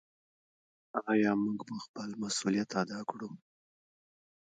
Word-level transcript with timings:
آیا 1.11 1.31
موږ 1.43 1.59
به 1.67 1.75
خپل 1.85 2.09
مسوولیت 2.21 2.69
ادا 2.81 2.99
کړو؟ 3.09 3.29